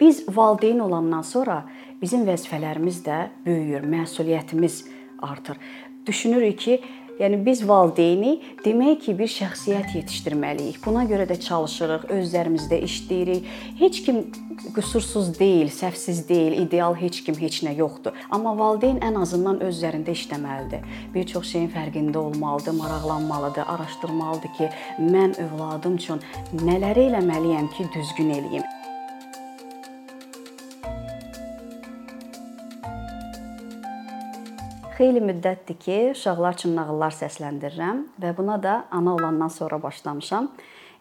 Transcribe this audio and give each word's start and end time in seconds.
Biz 0.00 0.24
valideyn 0.28 0.78
olandan 0.78 1.22
sonra 1.22 1.64
bizim 2.02 2.26
vəzifələrimiz 2.28 3.00
də 3.06 3.18
böyüyür, 3.46 3.86
məsuliyyətimiz 3.88 4.84
artır. 5.22 5.56
Düşünürük 6.06 6.58
ki, 6.58 6.80
Yəni 7.16 7.38
biz 7.46 7.62
valideyni 7.68 8.34
demək 8.60 9.06
ki, 9.06 9.14
bir 9.16 9.30
şəxsiyyət 9.32 9.94
yetişdirməliyik. 9.96 10.82
Buna 10.84 11.06
görə 11.08 11.24
də 11.28 11.38
çalışırıq, 11.40 12.04
özlərimizdə 12.12 12.82
işləyirik. 12.84 13.48
Heç 13.80 14.02
kim 14.04 14.20
qüsursuz 14.76 15.30
deyil, 15.38 15.72
səhvsiz 15.72 16.26
deyil, 16.28 16.58
ideal 16.66 16.96
heç 17.00 17.22
kim, 17.24 17.38
heç 17.40 17.62
nə 17.64 17.72
yoxdur. 17.78 18.12
Amma 18.28 18.52
valideyn 18.58 19.00
ən 19.00 19.16
azından 19.22 19.62
öz 19.64 19.72
üzərində 19.78 20.12
işləməlidir. 20.12 20.84
Bir 21.16 21.28
çox 21.32 21.54
şeyin 21.54 21.72
fərqində 21.72 22.20
olmalıdır, 22.20 22.76
maraqlanmalıdır, 22.82 23.64
araşdırmalıdır 23.76 24.56
ki, 24.60 24.72
mən 25.00 25.38
övladım 25.48 25.96
üçün 25.96 26.20
nələri 26.68 27.08
eləməliyəm 27.08 27.72
ki, 27.72 27.88
düzgün 27.96 28.36
eləyim. 28.36 28.75
Xeyli 34.96 35.20
müddətdir 35.20 35.76
ki, 35.76 35.96
uşaqlar 36.14 36.54
üçün 36.56 36.72
nağıllar 36.78 37.12
səsləndirirəm 37.12 37.98
və 38.22 38.30
buna 38.38 38.54
da 38.62 38.76
ana 38.96 39.12
olandan 39.12 39.50
sonra 39.52 39.76
başlamışam. 39.82 40.48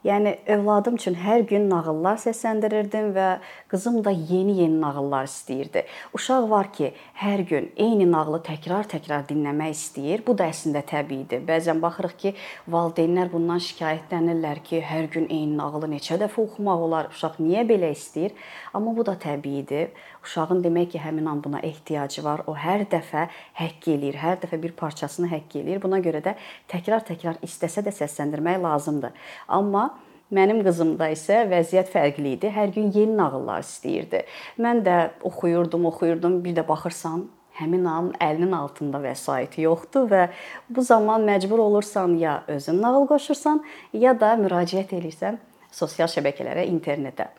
Yəni 0.06 0.36
övladım 0.48 1.00
üçün 1.00 1.16
hər 1.18 1.48
gün 1.50 1.64
nağıllar 1.66 2.20
səsləndirirdim 2.22 3.08
və 3.16 3.30
qızım 3.72 4.04
da 4.06 4.12
yeni-yeni 4.14 4.78
nağıllar 4.78 5.26
istəyirdi. 5.26 5.82
Uşaq 6.14 6.46
var 6.52 6.70
ki, 6.74 6.92
hər 7.18 7.42
gün 7.50 7.72
eyni 7.74 8.06
nağılı 8.12 8.44
təkrar-təkrar 8.46 9.26
dinləmək 9.32 9.74
istəyir. 9.74 10.22
Bu 10.28 10.36
da 10.38 10.46
əslində 10.54 10.84
təbiidir. 10.86 11.42
Bəzən 11.48 11.82
baxırıq 11.82 12.14
ki, 12.22 12.34
valideynlər 12.70 13.32
bundan 13.34 13.64
şikayətlənirlər 13.66 14.62
ki, 14.68 14.84
hər 14.86 15.10
gün 15.16 15.26
eyni 15.26 15.58
nağılı 15.58 15.90
neçə 15.96 16.20
dəfə 16.22 16.38
oxumaq 16.44 16.86
olar? 16.86 17.10
Uşaq 17.10 17.42
niyə 17.42 17.66
belə 17.66 17.90
istəyir? 17.98 18.38
Amma 18.78 18.94
bu 18.94 19.08
da 19.10 19.18
təbiidir. 19.18 19.90
Uşağın 20.22 20.62
demək 20.62 20.94
ki, 20.94 21.02
həmin 21.02 21.34
an 21.34 21.42
buna 21.42 21.64
ehtiyacı 21.66 22.22
var. 22.22 22.46
O 22.46 22.54
hər 22.54 22.86
dəfə 22.94 23.26
həkk 23.58 23.90
eləyir, 23.98 24.22
hər 24.22 24.38
dəfə 24.46 24.62
bir 24.62 24.78
parçasını 24.78 25.34
həkk 25.34 25.60
eləyir. 25.64 25.82
Buna 25.82 25.98
görə 26.06 26.22
də 26.22 26.38
təkrar-təkrar 26.70 27.42
istəsə 27.46 27.82
də 27.86 27.94
səsləndirmək 28.04 28.62
lazımdır. 28.62 29.14
Amma 29.48 29.95
Mənim 30.34 30.64
qızımda 30.66 31.12
isə 31.14 31.44
vəziyyət 31.52 31.92
fərqli 31.94 32.32
idi. 32.34 32.50
Hər 32.50 32.72
gün 32.74 32.90
yeni 32.96 33.14
nağıllar 33.14 33.62
istəyirdi. 33.62 34.24
Mən 34.58 34.82
də 34.86 34.96
oxuyurdum, 35.28 35.86
oxuyurdum. 35.92 36.40
Bir 36.42 36.56
də 36.58 36.64
baxırsan, 36.66 37.28
həmin 37.60 37.86
an 37.86 38.08
əlinin 38.18 38.56
altında 38.58 39.04
vəsait 39.04 39.60
yoxdur 39.62 40.10
və 40.10 40.24
bu 40.70 40.82
zaman 40.82 41.28
məcbur 41.30 41.62
olursan 41.68 42.18
ya 42.18 42.40
özün 42.48 42.82
nağıl 42.82 43.06
qoşursan, 43.12 43.62
ya 43.94 44.16
da 44.20 44.34
müraciət 44.40 44.96
edirsən 44.98 45.38
sosial 45.72 46.10
şəbəkələrə, 46.10 46.66
internetə. 46.74 47.30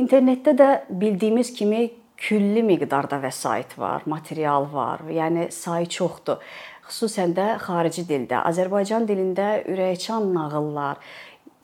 İnternetdə 0.00 0.56
də 0.58 0.70
bildiyimiz 0.88 1.52
kimi 1.54 1.90
külli 2.16 2.62
miqdarda 2.64 3.18
vəsait 3.20 3.76
var, 3.78 4.06
material 4.06 4.66
var. 4.72 5.04
Yəni 5.10 5.50
sayı 5.52 5.90
çoxdur. 5.92 6.40
Xüsusən 6.88 7.32
də 7.36 7.46
xarici 7.62 8.04
dildə, 8.08 8.42
Azərbaycan 8.44 9.06
dilində 9.08 9.62
ürəkçan 9.72 10.26
nağıllar, 10.34 10.98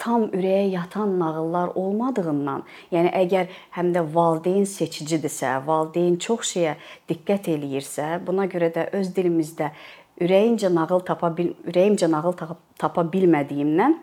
tam 0.00 0.26
ürəyə 0.32 0.66
yatan 0.72 1.18
nağıllar 1.20 1.74
olmadığından, 1.76 2.64
yəni 2.94 3.12
əgər 3.22 3.48
həm 3.76 3.92
də 3.94 4.04
valideyn 4.14 4.64
seçicidirsə, 4.68 5.58
valideyn 5.66 6.16
çox 6.24 6.54
şeyə 6.54 6.76
diqqət 7.10 7.50
eləyirsə, 7.54 8.12
buna 8.26 8.48
görə 8.50 8.70
də 8.74 8.86
öz 8.96 9.10
dilimizdə 9.16 9.70
ürəyincə 10.20 10.72
nağıl 10.72 11.04
tapa 11.08 11.32
bil 11.36 11.52
ürəyimcə 11.68 12.08
nağıl 12.12 12.36
tapa 12.80 13.04
bilmədiyimdən 13.12 13.98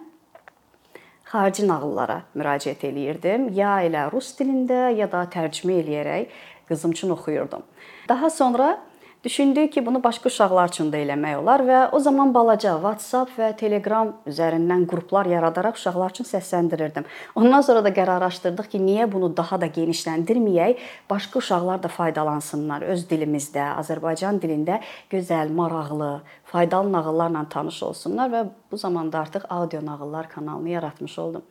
xarici 1.28 1.66
nağıllara 1.68 2.22
müraciət 2.38 2.86
eləyirdim. 2.88 3.50
Ya 3.56 3.78
elə 3.84 4.08
rus 4.12 4.32
dilində, 4.38 4.88
ya 4.96 5.10
da 5.12 5.26
tərcümə 5.34 5.82
eləyərək 5.82 6.38
qızım 6.70 6.94
üçün 6.96 7.10
oxuyurdum. 7.16 7.66
Daha 8.10 8.30
sonra 8.30 8.78
Düşündük 9.28 9.74
ki, 9.74 9.86
bunu 9.86 10.04
başqa 10.04 10.30
uşaqlar 10.30 10.70
üçün 10.72 10.88
də 10.88 11.02
eləmək 11.04 11.42
olar 11.42 11.62
və 11.68 11.80
o 11.92 12.00
zaman 12.00 12.30
balaca 12.32 12.78
WhatsApp 12.80 13.34
və 13.36 13.50
Telegram 13.60 14.14
üzərindən 14.24 14.86
qruplar 14.88 15.28
yaradaraq 15.28 15.76
uşaqlar 15.76 16.14
üçün 16.14 16.28
səsləndirirdim. 16.30 17.04
Ondan 17.36 17.66
sonra 17.68 17.82
da 17.84 17.92
qərarlaşdırdıq 17.98 18.70
ki, 18.72 18.80
niyə 18.86 19.10
bunu 19.12 19.28
daha 19.36 19.60
da 19.60 19.68
genişləndirməyək, 19.80 20.80
başqa 21.12 21.42
uşaqlar 21.44 21.84
da 21.84 21.92
faydalansınlar 21.92 22.88
öz 22.88 23.04
dilimizdə, 23.12 23.68
Azərbaycan 23.84 24.40
dilində 24.40 24.80
gözəl, 25.12 25.52
maraqlı, 25.60 26.22
faydalı 26.48 26.96
nağıllarla 26.96 27.44
tanış 27.52 27.84
olsunlar 27.84 28.32
və 28.32 28.48
bu 28.72 28.80
zamanda 28.80 29.26
artıq 29.28 29.44
audio 29.50 29.84
nağıllar 29.86 30.32
kanalını 30.38 30.78
yaratmış 30.78 31.20
oldum. 31.20 31.44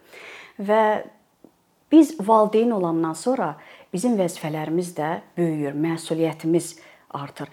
Və 0.56 1.04
biz 1.92 2.16
valideyn 2.24 2.72
olandan 2.80 3.12
sonra 3.12 3.54
bizim 3.92 4.16
vəzifələrimiz 4.16 4.96
də 4.96 5.18
böyüyür, 5.36 5.76
məsuliyyətimiz 5.76 6.78
artır. 7.10 7.48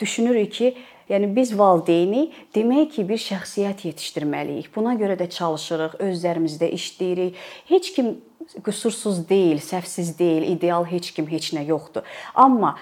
Düşünürük 0.00 0.52
ki, 0.52 0.74
yəni 1.10 1.32
biz 1.36 1.50
valideyni 1.58 2.28
demək 2.54 2.92
ki, 2.94 3.08
bir 3.08 3.18
şəxsiyyət 3.18 3.86
yetişdirməliyik. 3.88 4.70
Buna 4.74 4.94
görə 5.00 5.16
də 5.18 5.26
çalışırıq, 5.34 5.98
özlərimizdə 6.04 6.70
işləyirik. 6.76 7.38
Heç 7.70 7.92
kim 7.96 8.16
qüsursuz 8.64 9.24
deyil, 9.28 9.58
səhvsiz 9.60 10.14
deyil, 10.18 10.46
ideal 10.54 10.86
heç 10.88 11.10
kim, 11.16 11.26
heç 11.28 11.50
nə 11.56 11.66
yoxdur. 11.68 12.06
Amma 12.34 12.76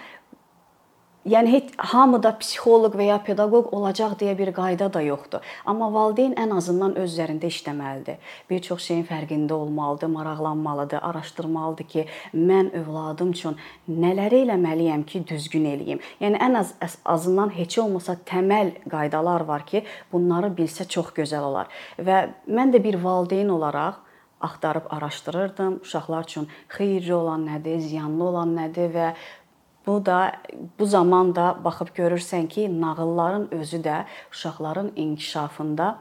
Yəni 1.26 1.50
heç 1.50 1.70
hamıda 1.90 2.30
psixoloq 2.38 2.94
və 2.94 3.08
ya 3.08 3.16
pedaqoq 3.26 3.72
olacaq 3.74 4.12
deyə 4.20 4.36
bir 4.38 4.52
qayda 4.54 4.86
da 4.94 5.00
yoxdur. 5.02 5.42
Amma 5.66 5.88
valideyn 5.90 6.36
ən 6.38 6.52
azından 6.54 6.94
öz 7.02 7.08
üzərində 7.10 7.50
işləməlidir. 7.50 8.20
Bir 8.50 8.60
çox 8.62 8.84
şeyin 8.86 9.02
fərqində 9.08 9.56
olmalıdır, 9.56 10.12
maraqlanmalıdır, 10.14 11.02
araşdırmalıdır 11.08 11.88
ki, 11.94 12.04
mən 12.34 12.70
övladım 12.78 13.32
üçün 13.34 13.58
nələri 13.90 14.44
eləməliyəm 14.46 15.02
ki, 15.10 15.24
düzgün 15.26 15.66
eləyim. 15.72 16.02
Yəni 16.22 16.38
ən 16.46 16.60
az 16.60 16.74
azından 17.04 17.50
heç 17.58 17.78
olmasa 17.82 18.14
təməl 18.30 18.76
qaydalar 18.86 19.48
var 19.50 19.66
ki, 19.66 19.82
bunları 20.12 20.52
bilsə 20.54 20.86
çox 20.86 21.10
gözəl 21.16 21.48
olar. 21.48 21.72
Və 21.98 22.28
mən 22.46 22.70
də 22.70 22.82
bir 22.84 23.02
valideyn 23.02 23.50
olaraq 23.50 23.98
axtarıb 24.40 24.86
araşdırırdım. 24.90 25.80
Uşaqlar 25.82 26.22
üçün 26.22 26.46
xeyirli 26.68 27.14
olan 27.14 27.48
nədir, 27.48 27.80
ziyanlı 27.80 28.24
olan 28.24 28.54
nədir 28.58 28.94
və 28.94 29.08
Bu 29.86 30.06
da 30.06 30.32
bu 30.78 30.86
zamanda 30.86 31.56
baxıb 31.64 31.88
görürsən 31.96 32.48
ki, 32.48 32.80
nağılların 32.80 33.54
özü 33.54 33.76
də 33.76 34.04
uşaqların 34.32 34.92
inkişafında 34.96 35.98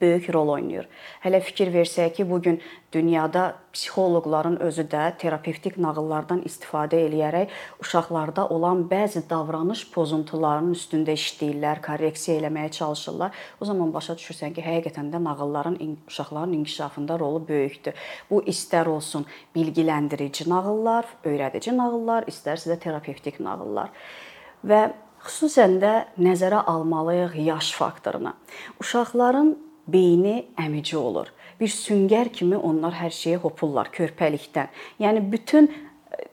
böyük 0.00 0.28
rol 0.34 0.48
oynayır. 0.54 0.88
Hələ 1.24 1.40
fikir 1.40 1.72
versək 1.74 2.14
ki, 2.16 2.26
bu 2.30 2.40
gün 2.42 2.60
dünyada 2.92 3.54
psixoloqların 3.72 4.56
özü 4.64 4.82
də 4.92 5.16
terapevtik 5.18 5.78
nağıllardan 5.78 6.42
istifadə 6.48 7.00
eləyərək 7.06 7.52
uşaqlarda 7.82 8.48
olan 8.48 8.84
bəzi 8.90 9.22
davranış 9.30 9.84
pozuntularının 9.94 10.76
üstündə 10.76 11.16
işləyirlər, 11.18 11.82
korreksiya 11.84 12.38
eləməyə 12.40 12.70
çalışırlar. 12.78 13.34
O 13.60 13.64
zaman 13.64 13.92
başa 13.94 14.16
düşürsən 14.20 14.54
ki, 14.56 14.64
həqiqətən 14.64 15.12
də 15.12 15.22
nağılların 15.24 15.76
uşaqların 16.08 16.52
inkişafında 16.60 17.18
rolu 17.18 17.42
böyükdür. 17.48 17.94
Bu 18.30 18.42
istər 18.42 18.88
olsun 18.88 19.26
bilgiləndirici 19.56 20.48
nağıllar, 20.48 21.06
öyrədici 21.24 21.76
nağıllar, 21.76 22.30
istərsə 22.30 22.72
də 22.72 22.78
terapevtik 22.86 23.40
nağıllar. 23.40 23.92
Və 24.64 24.88
xüsusən 25.26 25.78
də 25.82 25.94
nəzərə 26.18 26.64
almalıyıq 26.72 27.36
yaş 27.46 27.72
faktorunu. 27.76 28.32
Uşaqların 28.80 29.56
beyni 29.88 30.46
əmici 30.60 30.96
olur. 30.96 31.30
Bir 31.60 31.70
süngər 31.72 32.30
kimi 32.32 32.56
onlar 32.56 32.94
hər 33.00 33.14
şeyə 33.14 33.40
hopurlar 33.42 33.90
körpəlikdən. 33.94 34.68
Yəni 35.02 35.24
bütün 35.32 35.70
e, 35.70 36.28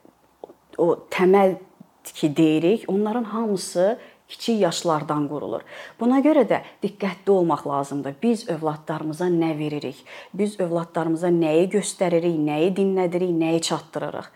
o 0.78 0.94
təməl 1.12 1.58
ki 2.06 2.30
deyirik, 2.38 2.86
onların 2.88 3.24
hamısı 3.24 3.98
kiçik 4.28 4.62
yaşlardan 4.62 5.28
qurulur. 5.30 5.62
Buna 6.00 6.18
görə 6.26 6.46
də 6.50 6.62
diqqətli 6.84 7.30
olmaq 7.32 7.66
lazımdır. 7.68 8.16
Biz 8.24 8.48
övladlarımıza 8.50 9.28
nə 9.30 9.52
veririk? 9.60 10.00
Biz 10.34 10.60
övladlarımıza 10.60 11.30
nəyi 11.30 11.68
göstəririk, 11.76 12.40
nəyi 12.48 12.72
dinlədirik, 12.78 13.34
nəyi 13.38 13.62
çatdırırıq? 13.62 14.32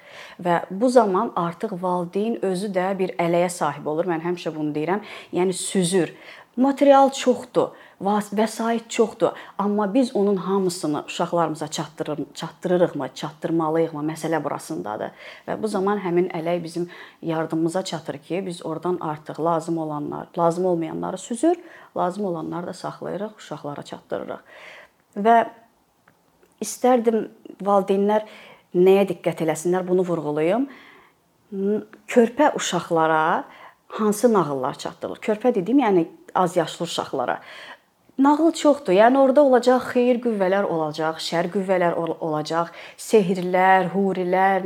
Və 0.46 0.60
bu 0.72 0.90
zaman 0.90 1.32
artıq 1.36 1.74
valideyn 1.82 2.38
özü 2.46 2.70
də 2.76 2.92
bir 3.00 3.16
ələyə 3.18 3.50
sahib 3.50 3.90
olur. 3.90 4.06
Mən 4.06 4.22
həmişə 4.28 4.54
bunu 4.56 4.76
deyirəm. 4.78 5.02
Yəni 5.34 5.58
süzür. 5.58 6.14
Material 6.60 7.10
çoxdur 7.16 7.72
vəsait 8.02 8.88
çoxdur, 8.90 9.32
amma 9.58 9.94
biz 9.94 10.16
onun 10.16 10.36
hamısını 10.36 11.04
uşaqlarımıza 11.08 11.68
çatdırır, 11.68 12.20
çatdırırıqmı, 12.34 13.10
çatdırmalıyıqmı? 13.16 14.04
Məsələ 14.12 14.44
burasındadır. 14.44 15.12
Və 15.48 15.62
bu 15.62 15.68
zaman 15.68 16.00
həmin 16.00 16.30
ələk 16.32 16.64
bizim 16.64 16.90
yardımımıza 17.22 17.84
çatır 17.84 18.18
ki, 18.18 18.44
biz 18.46 18.66
oradan 18.66 18.98
artıq 19.02 19.44
lazım 19.44 19.78
olanlar, 19.78 20.28
lazım 20.38 20.66
olmayanları 20.66 21.18
süzür, 21.18 21.58
lazım 21.98 22.26
olanları 22.26 22.68
da 22.68 22.74
saxlayırıq, 22.74 23.36
uşaqlara 23.38 23.84
çatdırırıq. 23.84 24.40
Və 25.18 25.50
istərdim 26.62 27.28
valideynlər 27.62 28.28
nəyə 28.76 29.10
diqqət 29.12 29.44
eləsinlər, 29.44 29.88
bunu 29.88 30.08
vurğulayım. 30.08 30.70
Körpə 32.08 32.56
uşaqlara 32.56 33.44
hansı 33.88 34.34
nağıllar 34.34 34.78
çatdırılır? 34.78 35.20
Körpə 35.20 35.56
dediyim, 35.56 35.80
yəni 35.80 36.08
az 36.36 36.58
yaşlı 36.58 36.84
uşaqlara. 36.84 37.40
Nağıl 38.20 38.52
çoxdur. 38.52 38.94
Yəni 38.94 39.18
orada 39.18 39.42
olacaq 39.48 39.86
xeyir 39.94 40.18
qüvvələr 40.24 40.66
olacaq, 40.68 41.22
şər 41.24 41.48
qüvvələr 41.54 41.96
olacaq, 41.96 42.74
sehrlər, 43.00 43.88
hurilər, 43.94 44.66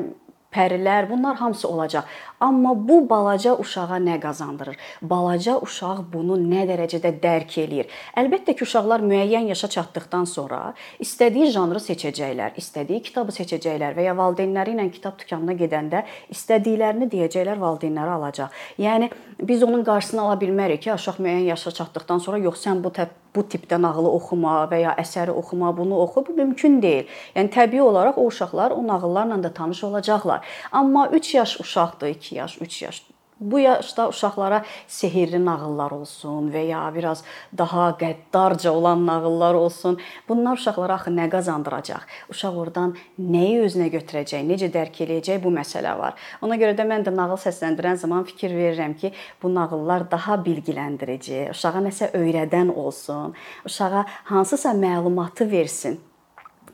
pərilər, 0.54 1.10
bunlar 1.10 1.36
hamısı 1.42 1.68
olacaq. 1.68 2.10
Amma 2.40 2.74
bu 2.90 2.98
balaca 3.10 3.56
uşağa 3.60 4.00
nə 4.04 4.20
qazandırır? 4.22 4.78
Balaca 5.02 5.58
uşaq 5.66 6.04
bunu 6.14 6.38
nə 6.38 6.66
dərəcədə 6.70 7.14
dərk 7.24 7.58
eləyir? 7.64 7.90
Əlbəttə 8.20 8.56
ki, 8.58 8.68
uşaqlar 8.68 9.04
müəyyən 9.06 9.50
yaşa 9.54 9.70
çatdıqdan 9.78 10.28
sonra 10.30 10.62
istədiyi 11.04 11.50
janrı 11.56 11.82
seçəcəklər, 11.84 12.58
istədiyi 12.60 13.02
kitabı 13.08 13.36
seçəcəklər 13.40 13.98
və 13.98 14.08
ya 14.10 14.18
valideynləri 14.20 14.76
ilə 14.76 14.90
kitab 14.94 15.20
dükanına 15.24 15.58
gedəndə 15.64 16.04
istədiklərini 16.36 17.10
deyəcəklər, 17.16 17.60
valideynləri 17.64 18.16
alacaq. 18.20 18.64
Yəni 18.82 19.12
biz 19.42 19.64
onun 19.64 19.84
qarşısını 19.88 20.28
ala 20.28 20.40
bilmərik 20.42 20.84
ki, 20.86 20.94
uşaq 20.98 21.24
müəyyən 21.24 21.54
yaşa 21.54 21.78
çatdıqdan 21.80 22.24
sonra 22.28 22.44
yox 22.44 22.60
sən 22.68 22.84
bu 22.84 22.92
bu 23.36 23.44
tipdə 23.54 23.80
nağılı 23.82 24.12
oxuma 24.18 24.56
və 24.72 24.82
ya 24.84 24.96
əsəri 25.04 25.34
oxuma, 25.34 25.72
bunu 25.78 26.02
oxu, 26.06 26.26
bu 26.28 26.36
mümkün 26.38 26.82
deyil. 26.82 27.10
Yəni 27.36 27.54
təbii 27.54 27.82
olaraq 27.82 28.20
o 28.22 28.28
uşaqlar 28.32 28.72
o 28.72 28.88
nağıllarla 28.88 29.44
da 29.44 29.54
tanış 29.54 29.84
olacaqlar. 29.84 30.46
Amma 30.72 31.08
3 31.08 31.36
yaş 31.36 31.60
uşaqdır, 31.60 32.08
2 32.08 32.36
yaş, 32.36 32.62
3 32.62 32.82
yaş 32.82 33.13
bu 33.52 33.60
yaşda 33.60 34.08
uşaqlara 34.10 34.64
sehrli 34.88 35.40
nağıllar 35.46 35.92
olsun 35.92 36.50
və 36.54 36.64
ya 36.70 36.84
biraz 36.96 37.24
daha 37.58 37.90
qəddarca 38.00 38.70
olan 38.70 39.06
nağıllar 39.08 39.54
olsun. 39.54 40.00
Bunlar 40.30 40.58
uşaqlara 40.58 40.96
axı 41.00 41.12
nə 41.12 41.28
qazandıracaq? 41.30 42.06
Uşaq 42.32 42.60
oradan 42.64 42.96
nəyi 43.20 43.60
özünə 43.66 43.90
götürəcək, 43.98 44.46
necə 44.48 44.72
dərk 44.74 45.02
eləyəcək 45.06 45.44
bu 45.44 45.52
məsələ 45.54 45.98
var. 46.00 46.16
Ona 46.42 46.58
görə 46.62 46.78
də 46.78 46.88
mən 46.88 47.06
də 47.08 47.16
nağıl 47.16 47.38
səsləndirən 47.44 48.00
zaman 48.06 48.24
fikir 48.30 48.56
verirəm 48.56 48.96
ki, 48.98 49.12
bu 49.44 49.52
nağıllar 49.56 50.10
daha 50.12 50.40
bilgiləndirici, 50.46 51.50
uşağa 51.52 51.84
nəsə 51.90 52.14
öyrədən 52.18 52.72
olsun, 52.74 53.36
uşağa 53.66 54.06
hansısa 54.32 54.74
məlumatı 54.78 55.52
versin 55.52 56.00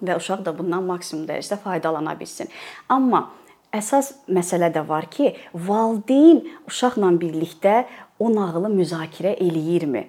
və 0.04 0.16
uşaq 0.20 0.46
da 0.46 0.54
bundan 0.56 0.86
maksimum 0.88 1.26
dərəcədə 1.28 1.60
faydalana 1.64 2.16
bilsin. 2.20 2.48
Amma 2.90 3.26
əsas 3.76 4.14
məsələ 4.30 4.72
də 4.74 4.86
var 4.88 5.10
ki, 5.12 5.34
valideyn 5.54 6.42
uşaqla 6.68 7.12
birlikdə 7.22 7.84
o 8.20 8.30
nağılı 8.34 8.72
müzakirə 8.74 9.36
eləyirmi? 9.38 10.08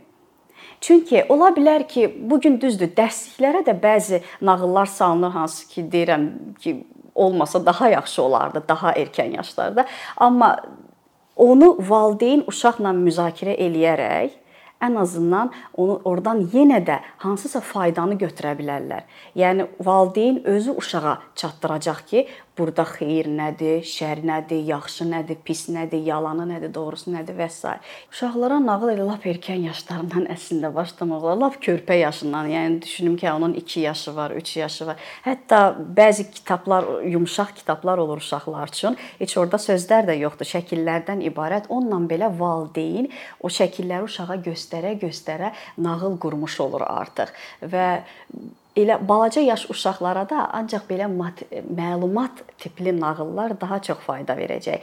Çünki 0.80 1.24
ola 1.28 1.50
bilər 1.52 1.84
ki, 1.88 2.06
bu 2.30 2.40
gün 2.40 2.56
düzdür, 2.60 2.88
dərsliklərə 2.96 3.64
də 3.66 3.74
bəzi 3.82 4.22
nağıllar 4.40 4.88
salınır, 4.88 5.30
hansı 5.30 5.68
ki, 5.68 5.84
deyirəm 5.92 6.28
ki, 6.60 6.76
olmasa 7.14 7.66
daha 7.66 7.88
yaxşı 7.88 8.22
olardı, 8.22 8.64
daha 8.68 8.92
erkən 8.92 9.36
yaşlarda. 9.36 9.84
Amma 10.16 10.56
onu 11.36 11.74
valideyn 11.88 12.44
uşaqla 12.48 12.94
müzakirə 12.96 13.56
eləyərək 13.60 14.40
ən 14.80 14.96
azından 14.96 15.50
onu 15.76 16.00
oradan 16.04 16.40
yenə 16.54 16.80
də 16.86 16.98
hansısa 17.20 17.60
faydanı 17.60 18.16
götürə 18.20 18.54
bilərlər. 18.58 19.04
Yəni 19.36 19.68
valideyn 19.84 20.40
özü 20.48 20.76
uşağa 20.80 21.18
çatdıracaq 21.36 22.00
ki, 22.06 22.26
burada 22.60 22.84
xeyir 22.84 23.28
nədir, 23.32 23.80
şər 23.86 24.20
nədir, 24.26 24.60
yaxşı 24.68 25.06
nədir, 25.08 25.38
pis 25.44 25.64
nədir, 25.72 26.02
yalanı 26.04 26.46
nədir, 26.50 26.72
doğrusu 26.74 27.12
nədir 27.14 27.38
və 27.38 27.48
s. 27.50 27.72
Uşaqlara 28.12 28.60
nağıl 28.62 28.92
elə 28.94 29.06
lap 29.08 29.24
erkən 29.30 29.64
yaşlarından 29.64 30.28
əslində 30.34 30.72
başlamaq 30.74 31.24
olar. 31.24 31.40
Lap 31.40 31.58
körpə 31.64 31.96
yaşından, 32.02 32.50
yəni 32.52 32.82
düşünüm 32.84 33.16
ki, 33.20 33.30
onun 33.32 33.54
2 33.54 33.80
yaşı 33.80 34.16
var, 34.16 34.36
3 34.36 34.56
yaşı 34.56 34.86
var. 34.86 35.08
Hətta 35.24 35.60
bəzi 35.96 36.28
kitablar, 36.30 36.88
yumşaq 37.08 37.54
kitablar 37.56 37.98
olur 37.98 38.20
uşaqlar 38.20 38.74
üçün. 38.74 38.96
Heç 39.18 39.36
orada 39.40 39.60
sözlər 39.60 40.08
də 40.12 40.18
yoxdur, 40.20 40.48
şəkillərdən 40.54 41.24
ibarət. 41.32 41.68
Onunla 41.68 42.00
belə 42.10 42.30
valideyn 42.38 43.10
o 43.40 43.48
şəkilləri 43.48 44.08
uşağa 44.08 44.40
göstərə-göstərə 44.46 45.54
nağıl 45.78 46.18
qurmuş 46.20 46.60
olur 46.66 46.84
artıq. 46.86 47.32
Və 47.62 47.86
elə 48.76 48.98
balaca 49.08 49.40
yaş 49.40 49.66
uşaqlara 49.70 50.26
da 50.30 50.46
ancaq 50.58 50.86
belə 50.90 51.06
məlumat 51.76 52.42
tipli 52.58 52.92
nağıllar 53.00 53.60
daha 53.60 53.80
çox 53.82 53.98
fayda 54.06 54.36
verəcək. 54.38 54.80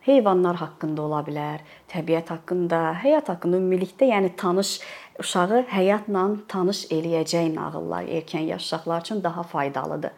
Heyvanlar 0.00 0.56
haqqında 0.56 1.02
ola 1.02 1.20
bilər, 1.26 1.60
təbiət 1.92 2.30
haqqında, 2.32 2.78
həyat 3.02 3.28
haqqında 3.28 3.58
ümumilikdə, 3.60 4.08
yəni 4.08 4.30
tanış 4.36 4.78
uşağı 5.20 5.66
həyatla 5.68 6.24
tanış 6.48 6.86
eləyəcək 6.96 7.52
nağıllar 7.54 8.08
erkən 8.08 8.48
yaş 8.48 8.64
uşaqlar 8.64 9.04
üçün 9.04 9.22
daha 9.22 9.42
faydalıdır 9.42 10.12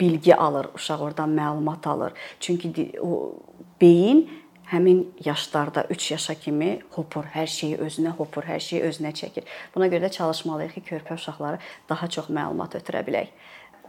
bilgi 0.00 0.36
alır, 0.36 0.66
uşaq 0.74 1.00
oradan 1.00 1.30
məlumat 1.30 1.88
alır. 1.88 2.12
Çünki 2.40 2.92
o 3.00 3.34
beyin 3.80 4.41
həmin 4.72 5.04
yaşlarda 5.24 5.84
3 5.90 6.10
yaşa 6.10 6.34
kimi 6.34 6.70
hopur, 6.96 7.26
hər 7.34 7.46
şeyi 7.46 7.78
özünə 7.84 8.14
hopur, 8.16 8.46
hər 8.48 8.60
şeyi 8.60 8.82
özünə 8.88 9.12
çəkir. 9.16 9.44
Buna 9.74 9.88
görə 9.92 10.06
də 10.06 10.12
çalışmalıyıq 10.16 10.78
ki, 10.78 10.84
körpə 10.88 11.18
uşaqları 11.20 11.60
daha 11.88 12.08
çox 12.08 12.30
məlumat 12.32 12.78
ötürə 12.80 13.04
bilək. 13.06 13.32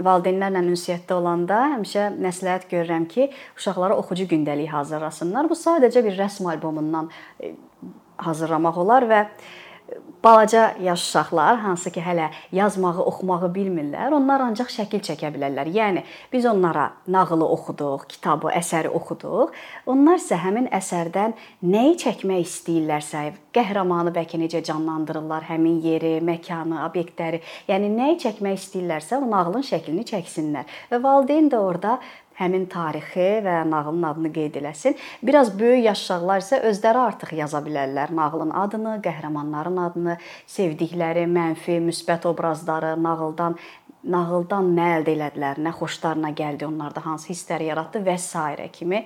Valideynlərlə 0.04 0.64
ünsiyyətdə 0.74 1.14
olanda 1.14 1.60
həmişə 1.76 2.08
məsləhət 2.18 2.66
görürəm 2.72 3.06
ki, 3.10 3.30
uşaqlara 3.58 3.98
oxucu 4.02 4.26
gündəliyi 4.32 4.72
hazırlasınlar. 4.74 5.50
Bu 5.50 5.58
sadəcə 5.58 6.04
bir 6.06 6.18
rəsm 6.18 6.50
albomundan 6.50 7.12
e, 7.40 7.54
hazırlamaq 8.18 8.80
olar 8.84 9.06
və 9.10 9.20
balaca 10.24 10.76
yaş 10.82 11.02
uşaqlar, 11.08 11.58
hansı 11.58 11.92
ki 11.92 12.02
hələ 12.02 12.30
yazmağı, 12.52 13.04
oxumağı 13.04 13.50
bilmirlər, 13.56 14.14
onlar 14.16 14.42
ancaq 14.46 14.72
şəkil 14.72 15.02
çəkə 15.04 15.34
bilərlər. 15.36 15.68
Yəni 15.68 16.04
biz 16.32 16.46
onlara 16.46 16.86
nağılı 17.08 17.48
oxuduq, 17.56 18.06
kitabı, 18.08 18.52
əsəri 18.56 18.88
oxuduq. 18.88 19.52
Onlar 19.86 20.22
isə 20.22 20.40
həmin 20.40 20.70
əsərdən 20.72 21.36
nəyi 21.68 21.98
çəkmək 22.06 22.46
istəyirlərsə, 22.48 23.26
qəhrəmanı 23.54 24.14
bəlkə 24.16 24.40
necə 24.40 24.64
canlandırırlar, 24.64 25.44
həmin 25.52 25.82
yeri, 25.84 26.16
məkanı, 26.24 26.80
obyektləri, 26.88 27.44
yəni 27.68 27.92
nəyi 27.98 28.20
çəkmək 28.24 28.60
istəyirlərsə, 28.62 29.20
o 29.20 29.28
nağılın 29.30 29.68
şəklini 29.68 30.08
çəksinlər. 30.08 30.72
Və 30.92 31.04
valideyn 31.04 31.52
də 31.52 31.60
orada 31.60 31.98
həmin 32.40 32.66
tarixi 32.72 33.28
və 33.46 33.60
nağılın 33.70 34.08
adını 34.10 34.32
qeyd 34.34 34.58
eləsin. 34.62 34.98
Biraz 35.24 35.54
böyük 35.60 35.86
yaş 35.86 36.04
uşaqlar 36.06 36.44
isə 36.44 36.62
özləri 36.70 37.02
artıq 37.04 37.34
yaza 37.38 37.62
bilərlər 37.66 38.14
nağılın 38.16 38.54
adını, 38.64 38.98
qəhrəmanların 39.06 39.80
adını, 39.88 40.18
sevdikləri 40.56 41.28
mənfi, 41.30 41.80
müsbət 41.90 42.28
obrazları, 42.30 42.96
nağıldan 43.04 43.58
nağıldan 44.04 44.74
nə 44.76 44.90
əldə 44.98 45.14
elədilər, 45.16 45.62
nə 45.64 45.72
xoşlarına 45.78 46.34
gəldi, 46.36 46.68
onlarda 46.68 47.06
hansı 47.06 47.32
hisslər 47.32 47.64
yaratdı 47.70 48.04
və 48.04 48.18
s. 48.18 48.68
kimi 48.72 49.06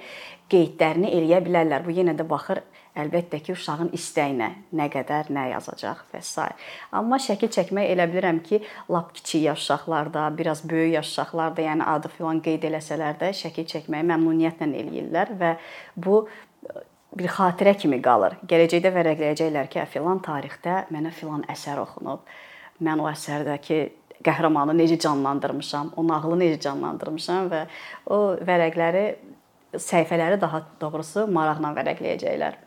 qeydlərini 0.50 1.12
eləyə 1.14 1.44
bilərlər. 1.46 1.86
Bu 1.86 1.94
yenə 1.94 2.16
də 2.18 2.26
baxır 2.28 2.64
əlbəttə 2.98 3.40
ki, 3.46 3.54
uşağın 3.54 3.92
istəyinə 3.94 4.50
nə 4.74 4.88
qədər 4.94 5.30
nə 5.34 5.50
yazacaq 5.52 6.04
və 6.14 6.22
s. 6.24 6.48
Amma 6.92 7.20
şəkil 7.22 7.52
çəkmək 7.54 7.92
elə 7.94 8.08
bilirəm 8.10 8.42
ki, 8.44 8.62
lap 8.90 9.14
kiçik 9.14 9.44
yaş 9.44 9.62
uşaqlarda, 9.62 10.32
biraz 10.38 10.64
böyük 10.70 10.94
yaş 10.96 11.12
uşaqlarda, 11.14 11.62
yəni 11.62 11.86
adı 11.94 12.12
filan 12.18 12.42
qeyd 12.42 12.66
eləsələr 12.72 13.20
də 13.22 13.32
şəkil 13.38 13.70
çəkməyi 13.74 14.08
məmnuniyyətlə 14.14 14.72
eləyirlər 14.82 15.34
və 15.38 15.54
bu 15.96 16.26
bir 17.18 17.30
xatirə 17.34 17.74
kimi 17.78 18.02
qalır. 18.02 18.40
Gələcəkdə 18.50 18.92
vərəqləyəcəklər 18.98 19.70
ki, 19.72 19.86
filan 19.94 20.20
tarixdə 20.26 20.84
mənə 20.94 21.14
filan 21.14 21.46
əsər 21.50 21.80
oxunub. 21.82 22.26
Mən 22.84 23.02
o 23.02 23.08
əsərdəki 23.10 23.80
qəhrəmanı 24.26 24.76
necə 24.78 24.98
canlandırmışam, 25.04 25.94
o 25.98 26.06
nağılı 26.08 26.40
necə 26.44 26.62
canlandırmışam 26.68 27.50
və 27.54 27.66
o 28.14 28.22
vərəqləri 28.48 29.06
səhifələri 29.78 30.40
daha 30.42 30.64
doğrusu 30.82 31.28
maraqla 31.32 31.74
vərəqləyəcəklər. 31.78 32.58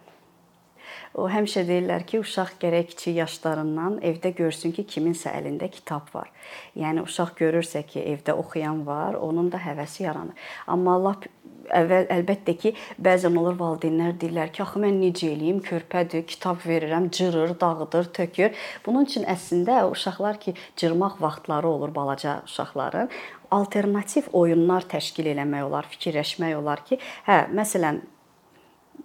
O 1.19 1.26
həmişə 1.26 1.64
deyirlər 1.67 2.05
ki, 2.07 2.21
uşaq 2.23 2.52
gərək 2.62 2.93
kiçik 2.93 3.17
yaşlarından 3.17 3.99
evdə 4.07 4.31
görsün 4.38 4.71
ki, 4.76 4.85
kiminsə 4.87 5.33
əlində 5.35 5.67
kitab 5.73 6.12
var. 6.14 6.31
Yəni 6.79 7.02
uşaq 7.02 7.35
görürsə 7.40 7.83
ki, 7.87 8.05
evdə 8.12 8.37
oxuyan 8.38 8.85
var, 8.87 9.19
onun 9.19 9.50
da 9.50 9.59
həvəsi 9.59 10.05
yaranır. 10.05 10.38
Amma 10.71 10.95
lap 11.02 11.26
əvvəl 11.75 12.07
əlbəttə 12.14 12.55
ki, 12.62 12.73
bəzən 13.02 13.37
olur 13.40 13.59
valideynlər 13.59 14.14
deyirlər 14.23 14.52
ki, 14.55 14.62
axı 14.62 14.85
mən 14.85 15.02
necə 15.02 15.33
eləyim? 15.33 15.59
Körpədir, 15.67 16.23
kitab 16.31 16.62
verirəm, 16.67 17.11
cırır, 17.11 17.57
dağıdır, 17.61 18.12
tökür. 18.21 18.55
Bunun 18.87 19.11
üçün 19.11 19.26
əslində 19.35 19.83
uşaqlar 19.90 20.38
ki, 20.43 20.55
cırmaq 20.79 21.19
vaxtları 21.23 21.69
olur 21.69 21.95
balaca 21.95 22.40
uşaqların 22.47 23.11
alternativ 23.50 24.31
oyunlar 24.33 24.87
təşkil 24.87 25.33
eləmək 25.33 25.67
olar, 25.67 25.90
fikirləşmək 25.90 26.57
olar 26.61 26.85
ki, 26.87 27.00
hə, 27.26 27.43
məsələn, 27.57 27.99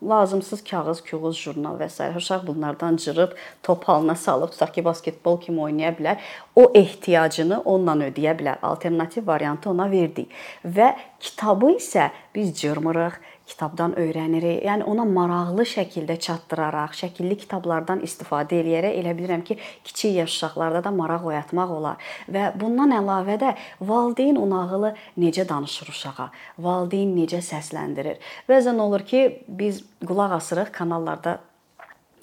lazımsız 0.04 0.64
kağız, 0.64 1.02
küğuz, 1.04 1.38
jurnal 1.38 1.80
və 1.80 1.90
s. 1.90 2.10
uşaq 2.18 2.48
bunlardan 2.48 2.96
cırıb 2.96 3.32
top 3.64 3.84
halına 3.84 4.16
salıb 4.16 4.52
tutaq 4.52 4.74
ki, 4.74 4.86
basketbol 4.86 5.42
kimi 5.42 5.62
oynaya 5.62 5.92
bilər. 5.92 6.18
O 6.56 6.72
ehtiyacını 6.74 7.62
onunla 7.62 8.10
ödəyə 8.10 8.38
bilər. 8.40 8.58
Alternativ 8.62 9.28
variantı 9.28 9.70
ona 9.70 9.92
verdik. 9.92 10.32
Və 10.66 10.96
kitabı 11.20 11.75
isə 11.78 12.10
biz 12.36 12.54
cırmırıq 12.62 13.20
kitabdan 13.48 13.94
öyrənirik. 14.00 14.64
Yəni 14.66 14.86
ona 14.90 15.06
maraqlı 15.06 15.66
şəkildə 15.70 16.18
çatdıraraq, 16.25 16.96
şəkilli 16.98 17.38
kitablardan 17.44 18.02
istifadə 18.06 18.60
eləyərək 18.62 18.98
elə 19.02 19.14
bilirəm 19.18 19.46
ki, 19.46 19.58
kiçik 19.86 20.16
yaş 20.20 20.36
uşaqlarda 20.36 20.84
da 20.86 20.92
maraq 20.96 21.28
oyatmaq 21.30 21.74
olar. 21.78 22.12
Və 22.32 22.50
bundan 22.60 22.96
əlavə 22.98 23.38
də 23.42 23.54
valideyn 23.80 24.40
o 24.42 24.50
nağılı 24.50 24.96
necə 25.22 25.48
danışır 25.50 25.94
uşağa, 25.94 26.30
valideyn 26.68 27.16
necə 27.18 27.42
səsləndirir. 27.46 28.22
Bəzən 28.50 28.82
olur 28.82 29.06
ki, 29.06 29.25
biz 29.48 29.84
qulaq 30.06 30.40
asırıq 30.40 30.74
kanallarda 30.74 31.40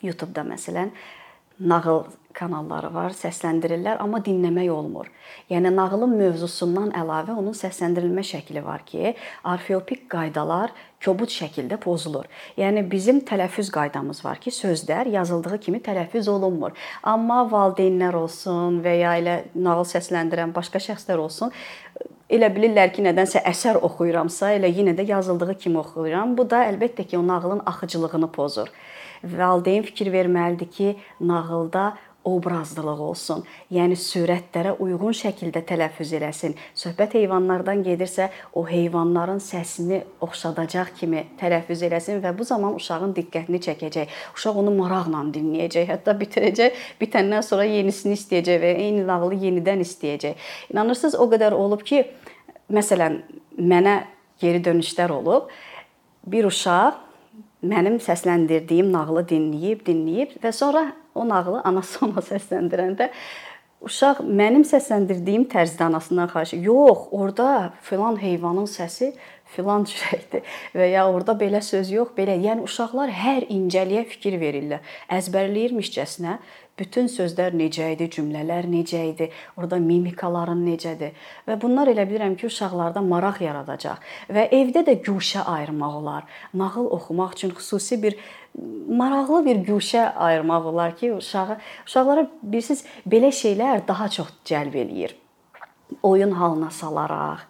YouTube-da 0.02 0.42
məsələn 0.46 0.90
nağıl 1.62 2.04
kanalları 2.32 2.88
var, 2.94 3.12
səsləndirirlər, 3.16 3.98
amma 4.00 4.20
dinləmək 4.24 4.70
olmur. 4.72 5.08
Yəni 5.52 5.72
nağılın 5.74 6.14
mövzusundan 6.16 6.92
əlavə 6.96 7.34
onun 7.36 7.54
səsləndirilmə 7.56 8.24
şəkli 8.26 8.62
var 8.64 8.84
ki, 8.88 9.12
orfeopik 9.48 10.06
qaydalar 10.12 10.72
kobud 11.04 11.32
şəkildə 11.32 11.78
pozulur. 11.82 12.28
Yəni 12.56 12.84
bizim 12.90 13.20
tələffüz 13.28 13.72
qaydamız 13.74 14.24
var 14.24 14.40
ki, 14.40 14.52
sözlər 14.54 15.10
yazıldığı 15.12 15.58
kimi 15.66 15.82
tələffüz 15.84 16.30
olunmur. 16.32 16.72
Amma 17.02 17.42
valideynlər 17.52 18.16
olsun 18.16 18.80
və 18.84 18.96
ya 19.02 19.16
elə 19.20 19.38
nağıl 19.54 19.84
səsləndirən 19.92 20.54
başqa 20.56 20.80
şəxslər 20.82 21.20
olsun, 21.22 21.52
elə 22.32 22.48
bilirlər 22.54 22.94
ki, 22.94 23.04
nədənsə 23.04 23.44
əsər 23.48 23.82
oxuyuramsa, 23.84 24.54
elə 24.56 24.72
yenə 24.72 24.96
də 24.96 25.04
yazıldığı 25.10 25.58
kimi 25.66 25.82
oxuyuram. 25.82 26.36
Bu 26.38 26.48
da 26.48 26.64
əlbəttə 26.70 27.04
ki, 27.04 27.18
o 27.18 27.26
nağılın 27.26 27.62
axıcılığını 27.66 28.32
pozur. 28.32 28.72
Valideyn 29.22 29.82
fikir 29.86 30.12
verməlidir 30.12 30.70
ki, 30.70 30.96
nağılda 31.20 31.92
obrazlılıq 32.24 33.00
olsun. 33.02 33.42
Yəni 33.72 33.96
sürətlərə 33.98 34.76
uyğun 34.82 35.14
şəkildə 35.16 35.62
tələffüz 35.66 36.12
eləsin. 36.18 36.54
Söhbət 36.78 37.16
heyvanlardan 37.18 37.82
gedirsə, 37.82 38.28
o 38.54 38.64
heyvanların 38.68 39.40
səsini 39.42 40.02
oxşadacaq 40.22 40.92
kimi 41.00 41.24
tələffüz 41.40 41.82
eləsin 41.88 42.22
və 42.22 42.34
bu 42.38 42.46
zaman 42.46 42.76
uşağın 42.78 43.14
diqqətini 43.18 43.62
çəkəcək. 43.66 44.16
Uşaq 44.36 44.62
onu 44.62 44.74
maraqla 44.78 45.24
dinləyəcək, 45.34 45.88
hətta 45.90 46.14
bitirəcək. 46.18 46.78
Bitəndən 47.02 47.42
sonra 47.46 47.66
yenisini 47.66 48.16
istəyəcək 48.18 48.62
və 48.62 48.74
eyni 48.86 49.06
nağılı 49.06 49.42
yenidən 49.46 49.82
istəyəcək. 49.86 50.50
İnanırsınız 50.74 51.18
o 51.18 51.28
qədər 51.32 51.58
olub 51.58 51.82
ki, 51.86 52.04
məsələn, 52.70 53.22
mənə 53.58 54.02
geri 54.40 54.62
dönüşlər 54.62 55.10
olub. 55.10 55.50
Bir 56.26 56.46
uşaq 56.46 57.11
mənim 57.62 58.00
səsləndirdiyim 58.02 58.90
nağılı 58.92 59.24
dinləyib, 59.30 59.86
dinləyib 59.86 60.36
və 60.42 60.52
sonra 60.52 60.90
o 61.14 61.26
nağılı 61.28 61.62
anası 61.68 62.04
ona 62.06 62.24
səsləndirəndə 62.32 63.10
uşaq 63.82 64.22
mənim 64.22 64.64
səsləndirdiyim 64.66 65.48
tərzdə 65.50 65.88
anasından 65.88 66.30
xahiş, 66.30 66.54
yox, 66.62 67.08
orada 67.10 67.72
filan 67.82 68.18
heyvanın 68.20 68.68
səsi 68.70 69.12
filan 69.52 69.84
cürəkdir 69.88 70.46
və 70.78 70.88
ya 70.92 71.06
orada 71.10 71.34
belə 71.38 71.60
söz 71.64 71.90
yox, 71.92 72.12
belə. 72.16 72.36
Yəni 72.40 72.66
uşaqlar 72.68 73.12
hər 73.12 73.48
incəliyə 73.52 74.04
fikir 74.14 74.38
verirlər. 74.40 74.82
Əzbərləyirmişcəsinə 75.18 76.38
bütün 76.78 77.08
sözlər 77.12 77.54
necə 77.56 77.90
idi, 77.92 78.08
cümlələr 78.16 78.66
necə 78.70 79.02
idi, 79.10 79.28
orada 79.56 79.78
mimikaların 79.82 80.62
necədir. 80.66 81.12
Və 81.48 81.58
bunlar 81.60 81.90
elə 81.92 82.06
bilirəm 82.08 82.36
ki, 82.40 82.48
uşaqlarda 82.48 83.02
maraq 83.04 83.42
yaradacaq 83.44 84.02
və 84.32 84.48
evdə 84.60 84.84
də 84.88 84.96
güşə 85.04 85.44
ayırmaq 85.54 85.98
olar. 86.00 86.28
Nağıl 86.54 86.88
oxumaq 86.96 87.36
üçün 87.36 87.54
xüsusi 87.58 88.00
bir 88.02 88.18
maraqlı 88.88 89.44
bir 89.44 89.62
güşə 89.68 90.08
ayırmaq 90.14 90.68
olar 90.72 90.96
ki, 90.96 91.12
uşağı 91.20 91.58
uşaqlara 91.86 92.26
bilirsiniz 92.42 92.84
belə 93.06 93.32
şeylər 93.42 93.86
daha 93.88 94.08
çox 94.08 94.32
cəlb 94.48 94.76
eləyir. 94.84 95.16
Oyun 96.02 96.30
halına 96.30 96.70
salaraq, 96.70 97.44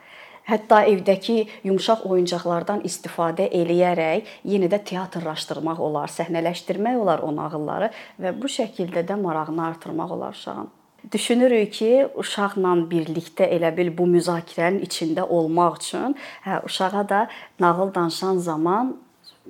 Hətta 0.49 0.83
evdəki 0.91 1.47
yumşaq 1.65 2.03
oyuncaqlardan 2.11 2.83
istifadə 2.89 3.47
eləyərək 3.55 4.31
yenə 4.49 4.69
də 4.73 4.83
teatrlaşdırmaq 4.91 5.81
olar, 5.81 6.11
səhnələşdirmək 6.11 6.99
olar 6.99 7.23
o 7.23 7.31
nağılları 7.37 7.93
və 8.23 8.35
bu 8.41 8.51
şəkildə 8.51 9.07
də 9.07 9.19
marağını 9.23 9.67
artırmaq 9.69 10.17
olar 10.19 10.35
uşağın. 10.39 10.71
Düşünürük 11.13 11.73
ki, 11.75 11.91
uşaqla 12.15 12.75
birlikdə 12.91 13.49
elə 13.57 13.73
bil 13.77 13.89
bu 13.99 14.07
müzakirənin 14.07 14.85
içində 14.87 15.25
olmaq 15.27 15.81
üçün 15.81 16.15
hə 16.45 16.61
uşağa 16.67 17.09
da 17.09 17.23
nağıl 17.61 17.95
danışan 17.95 18.39
zaman 18.39 18.95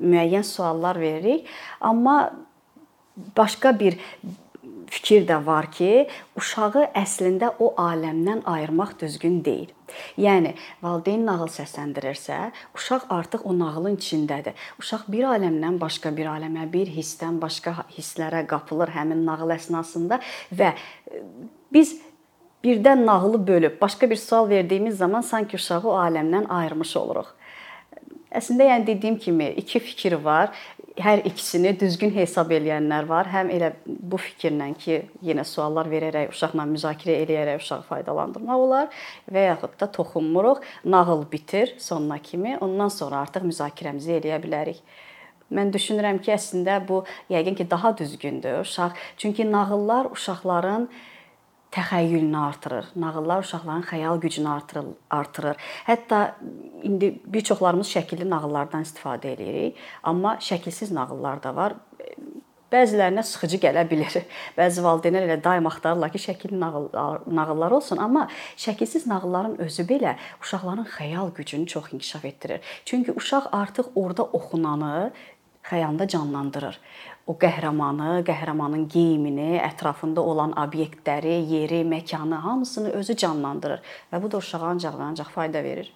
müəyyən 0.00 0.44
suallar 0.48 1.00
veririk, 1.00 1.46
amma 1.80 2.32
başqa 3.36 3.78
bir 3.80 3.98
fikir 4.92 5.24
də 5.28 5.38
var 5.46 5.70
ki, 5.72 6.06
uşağı 6.36 6.88
əslində 6.98 7.52
o 7.62 7.72
aləmdən 7.80 8.42
ayırmaq 8.48 8.98
düzgün 9.00 9.40
deyil. 9.44 9.70
Yəni 10.20 10.54
valideyn 10.84 11.24
nağıl 11.28 11.48
səsləndirirsə, 11.52 12.38
uşaq 12.76 13.08
artıq 13.12 13.46
o 13.48 13.56
nağılın 13.56 13.96
içindədir. 14.00 14.56
Uşaq 14.80 15.08
bir 15.12 15.28
aləmdən 15.32 15.78
başqa 15.80 16.12
bir 16.16 16.28
aləmə, 16.34 16.68
bir 16.72 16.92
hissdən 16.92 17.40
başqa 17.40 17.86
hisslərə 17.96 18.44
qapılır 18.48 18.92
həmin 18.96 19.24
nağıl 19.28 19.56
əsnasında 19.56 20.20
və 20.60 20.72
e, 20.72 21.22
biz 21.72 21.96
birdən 22.64 23.06
nağılı 23.06 23.46
bölüb 23.46 23.80
başqa 23.80 24.10
bir 24.10 24.16
sual 24.16 24.48
verdiyimiz 24.48 24.98
zaman 24.98 25.20
sanki 25.20 25.56
uşağı 25.56 25.88
o 25.88 25.96
aləmdən 26.04 26.48
ayırmış 26.48 26.96
oluruq. 27.00 27.32
Əslində 28.32 28.68
yəni 28.68 28.86
dediyim 28.86 29.18
kimi 29.20 29.50
iki 29.60 29.80
fikir 29.80 30.12
var 30.24 30.52
hər 31.00 31.22
ikisini 31.28 31.72
düzgün 31.80 32.12
hesab 32.14 32.50
eləyənlər 32.52 33.06
var. 33.08 33.28
Həm 33.32 33.50
elə 33.54 33.72
bu 33.86 34.18
fikirlə 34.20 34.68
ki, 34.78 34.98
yenə 35.24 35.44
suallar 35.48 35.88
verərək 35.92 36.32
uşaqla 36.34 36.66
müzakirə 36.68 37.16
eləyərək 37.24 37.62
uşağı 37.62 37.86
faydalandırmaq 37.88 38.64
olar 38.66 39.06
və 39.32 39.46
yaxud 39.48 39.78
da 39.80 39.88
toxunmuruq, 39.96 40.60
nağıl 40.84 41.24
bitir 41.32 41.74
sonuna 41.78 42.18
kimi, 42.18 42.58
ondan 42.60 42.92
sonra 42.92 43.22
artıq 43.26 43.46
müzakirəmizi 43.48 44.18
eləyə 44.18 44.40
bilərik. 44.42 44.82
Mən 45.52 45.72
düşünürəm 45.72 46.20
ki, 46.24 46.32
əslində 46.36 46.78
bu 46.88 47.02
yəqin 47.32 47.56
ki, 47.56 47.68
daha 47.70 47.92
düzgündür 47.96 48.62
uşaq. 48.64 48.96
Çünki 49.20 49.48
nağıllar 49.52 50.10
uşaqların 50.12 50.88
təxəyyülünü 51.72 52.38
artırır. 52.38 52.90
Nağıllar 52.96 53.44
uşaqların 53.44 53.82
xəyal 53.82 54.20
gücünü 54.20 54.48
artırır, 54.48 54.84
artırır. 55.10 55.56
Hətta 55.86 56.34
indi 56.82 57.14
bir 57.26 57.40
çoxlarımız 57.40 57.88
şəkilli 57.88 58.28
nağıllardan 58.30 58.84
istifadə 58.84 59.32
edirik, 59.32 59.80
amma 60.02 60.36
şəkilsiz 60.40 60.92
nağıllar 60.94 61.42
da 61.42 61.56
var. 61.56 61.76
Bəzilərinə 62.72 63.24
sıxıcı 63.28 63.58
gələ 63.60 63.84
bilər. 63.88 64.14
Bəzi 64.58 64.84
valideynlər 64.84 65.26
elə 65.28 65.38
daim 65.44 65.66
axtarırlar 65.68 66.12
ki, 66.12 66.20
şəkilli 66.28 66.60
nağıl 66.60 66.88
nağıllar 67.40 67.76
olsun, 67.78 68.00
amma 68.00 68.28
şəkilsiz 68.56 69.08
nağılların 69.08 69.58
özü 69.60 69.84
belə 69.88 70.16
uşaqların 70.40 70.88
xəyal 70.96 71.34
gücünü 71.36 71.66
çox 71.66 71.92
inkişaf 71.92 72.24
etdirir. 72.24 72.60
Çünki 72.84 73.12
uşaq 73.12 73.48
artıq 73.52 73.92
orada 73.94 74.24
oxunanı 74.24 75.12
xəyalında 75.64 76.08
canlandırır 76.08 76.80
o 77.26 77.34
qəhrəmanı, 77.38 78.22
qəhrəmanın 78.26 78.86
geyimini, 78.90 79.56
ətrafında 79.62 80.20
olan 80.20 80.54
obyektləri, 80.58 81.38
yeri, 81.52 81.82
məkanı 81.86 82.40
hamısını 82.44 82.94
özü 82.98 83.16
canlandırır 83.22 83.82
və 84.12 84.22
bu 84.22 84.30
da 84.32 84.40
uşağa 84.42 84.62
ancaq 84.74 84.98
və 84.98 85.08
ancaq 85.12 85.30
fayda 85.34 85.62
verir. 85.62 85.92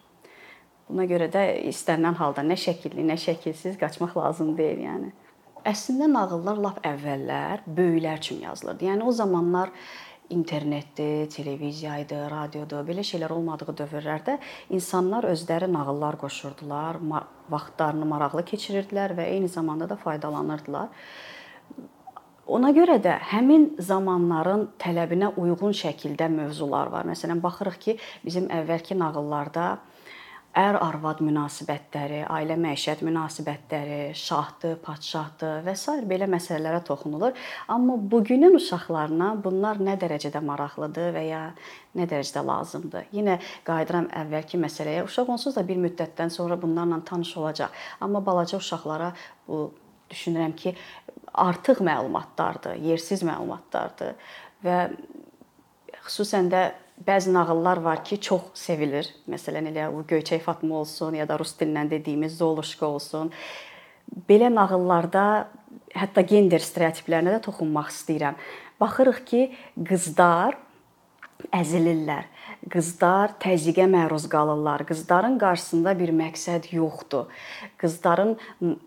Buna 0.89 1.07
görə 1.11 1.27
də 1.33 1.45
istənilən 1.67 2.15
halda 2.21 2.45
nə 2.47 2.55
şəkilli, 2.63 3.03
nə 3.09 3.19
şəkilsiz 3.19 3.79
qaçmaq 3.81 4.15
lazım 4.17 4.55
deyil, 4.59 4.85
yəni. 4.87 5.13
Əslində 5.67 6.07
nağıllar 6.13 6.61
lap 6.63 6.77
əvvəllər 6.87 7.65
böyüklər 7.67 8.21
üçün 8.23 8.45
yazılırdı. 8.45 8.87
Yəni 8.87 9.03
o 9.03 9.13
zamanlar 9.13 9.73
internetdir, 10.31 11.29
televiziya 11.31 11.99
idi, 12.03 12.19
radiodur, 12.31 12.85
belə 12.87 13.05
şeylər 13.07 13.33
olmadığı 13.37 13.75
dövrlərdə 13.79 14.39
insanlar 14.75 15.29
özləri 15.31 15.69
nağıllar 15.73 16.19
qoşurdular, 16.21 16.99
vaxtlarını 17.53 18.09
maraqlı 18.11 18.45
keçirirdilər 18.51 19.17
və 19.19 19.29
eyni 19.37 19.49
zamanda 19.49 19.89
da 19.89 19.97
faydalanırdılar. 20.01 20.89
Ona 22.47 22.71
görə 22.71 23.01
də 23.03 23.17
həmin 23.33 23.73
zamanların 23.83 24.69
tələbinə 24.79 25.33
uyğun 25.35 25.75
şəkildə 25.75 26.29
mövzular 26.31 26.93
var. 26.93 27.07
Məsələn, 27.09 27.41
baxırıq 27.43 27.79
ki, 27.83 27.97
bizim 28.25 28.47
əvvəlki 28.55 28.95
nağıllarda 28.99 29.67
ər-arvad 30.57 31.21
münasibətləri, 31.21 32.23
ailə 32.33 32.57
məişət 32.61 33.03
münasibətləri, 33.05 34.15
şahdır, 34.17 34.79
padşahdır 34.85 35.65
və 35.67 35.75
s. 35.77 35.97
belə 36.09 36.29
məsələlərə 36.33 36.81
toxunulur. 36.87 37.37
Amma 37.69 37.99
bugünün 38.01 38.57
uşaqlarına 38.57 39.35
bunlar 39.45 39.83
nə 39.85 39.99
dərəcədə 40.01 40.41
maraqlıdır 40.47 41.13
və 41.17 41.25
ya 41.27 41.43
nə 41.99 42.07
dərəcədə 42.09 42.45
lazımdır. 42.49 43.11
Yenə 43.17 43.37
qayıdıram 43.69 44.09
əvvəlki 44.23 44.61
məsələyə. 44.63 45.05
Uşaq 45.05 45.35
onsuz 45.37 45.59
da 45.59 45.67
bir 45.69 45.81
müddətdən 45.83 46.33
sonra 46.33 46.57
bunlarla 46.63 47.03
tanış 47.05 47.37
olacaq. 47.37 47.77
Amma 48.01 48.25
balaca 48.25 48.57
uşaqlara 48.57 49.13
bu 49.49 49.69
düşünürəm 50.11 50.57
ki, 50.57 50.73
artıq 51.35 51.85
məlumatlardır, 51.85 52.81
yersiz 52.81 53.23
məlumatlardır 53.27 54.17
və 54.65 54.81
xüsusən 56.07 56.49
də 56.49 56.65
bəzi 57.05 57.33
nağıllar 57.33 57.83
var 57.85 58.05
ki, 58.05 58.21
çox 58.21 58.53
sevilir. 58.55 59.09
Məsələn, 59.31 59.71
elə 59.73 59.89
o 59.93 60.05
Göyçək 60.09 60.45
Fatma 60.45 60.81
olsun 60.83 61.17
ya 61.19 61.27
da 61.29 61.39
rus 61.39 61.55
dilindən 61.59 61.91
dediyimiz 61.91 62.39
Zoluşka 62.39 62.87
olsun. 62.87 63.33
Belə 64.29 64.49
nağıllarda 64.55 65.49
hətta 65.97 66.23
gender 66.27 66.63
stereotiplərinə 66.63 67.37
də 67.37 67.43
toxunmaq 67.45 67.91
istəyirəm. 67.93 68.39
Baxırıq 68.81 69.21
ki, 69.27 69.43
qızlar 69.89 70.57
əzilirlər 71.53 72.29
qızlar 72.73 73.37
təzyiqə 73.43 73.87
məruz 73.91 74.27
qalırlar. 74.31 74.83
Qızların 74.89 75.39
qarşısında 75.39 75.93
bir 75.99 76.11
məqsəd 76.17 76.67
yoxdur. 76.75 77.31
Qızların 77.79 78.35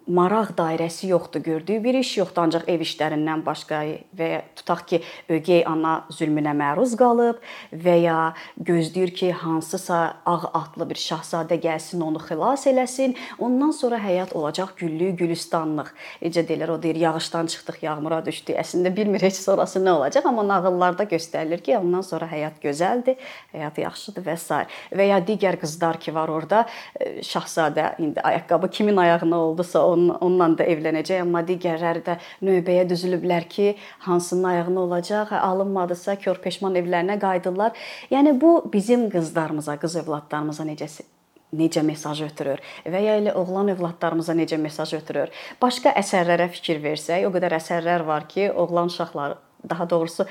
maraq 0.07 0.51
dairəsi 0.57 1.07
yoxdur, 1.13 1.43
gördüyü 1.45 1.83
bir 1.83 2.00
iş 2.01 2.17
yoxdur, 2.17 2.43
ancaq 2.48 2.67
ev 2.67 2.83
işlərindən 2.83 3.43
başqa 3.45 3.81
və 4.19 4.29
ya 4.33 4.41
tutaq 4.59 4.83
ki, 4.89 5.01
ögey 5.29 5.63
ana 5.67 5.93
zülmünə 6.12 6.55
məruz 6.57 6.95
qalıb 7.00 7.39
və 7.71 7.95
ya 8.03 8.17
gözləyir 8.57 9.13
ki, 9.15 9.31
hansısa 9.43 10.00
ağ 10.25 10.51
atlı 10.62 10.89
bir 10.89 11.00
şahzadə 11.00 11.59
gəlsin, 11.63 12.03
onu 12.03 12.19
xilas 12.25 12.67
eləsin. 12.67 13.15
Ondan 13.39 13.71
sonra 13.71 14.01
həyat 14.03 14.36
olacaq 14.36 14.75
güllü, 14.81 15.13
gülistanlıq. 15.24 15.93
Necə 16.25 16.43
deyirlər, 16.50 16.75
o 16.75 16.81
deyir, 16.83 17.00
yağışdan 17.05 17.48
çıxdıq, 17.53 17.79
yağmura 17.86 18.19
düşdük. 18.25 18.57
Əslində 18.59 18.91
bilmir 18.95 19.24
heç 19.24 19.39
sonrası 19.39 19.79
nə 19.79 19.95
olacaq, 19.95 20.27
amma 20.27 20.43
nağıllarda 20.48 21.07
göstərilir 21.09 21.63
ki, 21.63 21.77
ondan 21.77 22.03
sonra 22.03 22.27
həyat 22.27 22.59
gözəldir, 22.63 23.15
həyat 23.53 23.68
həyat 23.69 23.79
yaxşıdır 23.79 24.25
və 24.25 24.35
s. 24.38 24.65
və 24.91 25.07
ya 25.09 25.19
digər 25.21 25.57
qızlar 25.59 25.99
ki 25.99 26.13
var 26.13 26.29
orada 26.29 26.65
e, 26.99 27.21
şahzadə 27.21 27.99
indi 27.99 28.21
ayaqqabı 28.21 28.69
kimin 28.69 28.97
ayağına 28.97 29.38
oldusa 29.38 29.85
onunla 29.85 30.57
da 30.57 30.63
evlənəcək, 30.65 31.21
amma 31.21 31.41
digərləri 31.41 32.03
də 32.03 32.17
növbəyə 32.41 32.88
düzülüblər 32.89 33.47
ki, 33.49 33.75
hansının 33.99 34.43
ayağına 34.43 34.79
olacaq, 34.79 35.33
alınmadısa 35.33 36.15
kör 36.15 36.41
peşman 36.41 36.75
evlərinə 36.75 37.19
qayıdırlar. 37.19 37.71
Yəni 38.11 38.39
bu 38.41 38.69
bizim 38.73 39.09
qızlarımıza, 39.09 39.77
qız 39.79 39.95
övladlarımıza 40.03 40.63
necəsi 40.63 41.05
necə 41.49 41.81
mesaj 41.81 42.21
ötürür 42.21 42.59
və 42.85 42.99
ya 43.01 43.15
elə 43.17 43.33
oğlan 43.33 43.71
övladlarımıza 43.73 44.35
necə 44.38 44.57
mesaj 44.61 44.93
ötürür. 44.99 45.31
Başqa 45.61 45.95
əsərlərə 45.97 46.45
fikir 46.53 46.81
versək, 46.83 47.25
o 47.25 47.33
qədər 47.33 47.57
əsərlər 47.57 48.05
var 48.05 48.27
ki, 48.29 48.51
oğlan 48.51 48.91
uşaqları, 48.93 49.38
daha 49.69 49.89
doğrusu 49.89 50.27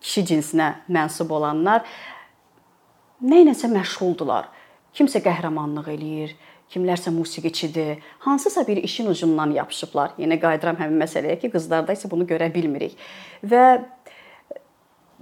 kişi 0.00 0.24
cinsinə 0.30 0.72
mənsub 0.92 1.30
olanlar 1.30 1.86
nə 3.24 3.42
iləsə 3.44 3.70
məşğuldular. 3.72 4.50
Kimsə 4.96 5.20
qəhrəmanlıq 5.24 5.90
eləyir, 5.92 6.36
kimlərsə 6.72 7.12
musiqiçidir. 7.14 8.00
Hansısa 8.24 8.66
bir 8.66 8.76
işin 8.76 9.10
ucundan 9.12 9.52
yapışıblar. 9.56 10.16
Yenə 10.20 10.40
qayıdıram 10.40 10.78
həmin 10.80 11.02
məsələyə 11.04 11.38
ki, 11.40 11.50
qızlarda 11.52 11.96
isə 11.96 12.10
bunu 12.10 12.26
görə 12.28 12.48
bilmirik. 12.54 12.96
Və 13.44 13.64